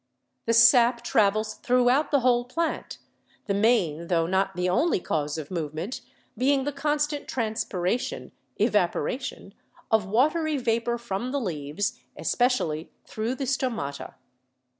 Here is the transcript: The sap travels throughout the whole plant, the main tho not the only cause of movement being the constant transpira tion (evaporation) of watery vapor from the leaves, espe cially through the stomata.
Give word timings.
The 0.47 0.53
sap 0.53 1.03
travels 1.03 1.57
throughout 1.57 2.09
the 2.09 2.21
whole 2.21 2.43
plant, 2.45 2.97
the 3.45 3.53
main 3.53 4.07
tho 4.07 4.25
not 4.25 4.55
the 4.55 4.67
only 4.67 4.99
cause 4.99 5.37
of 5.37 5.51
movement 5.51 6.01
being 6.35 6.63
the 6.63 6.71
constant 6.71 7.27
transpira 7.27 7.99
tion 7.99 8.31
(evaporation) 8.59 9.53
of 9.91 10.07
watery 10.07 10.57
vapor 10.57 10.97
from 10.97 11.31
the 11.31 11.39
leaves, 11.39 11.99
espe 12.19 12.47
cially 12.47 12.87
through 13.05 13.35
the 13.35 13.45
stomata. 13.45 14.15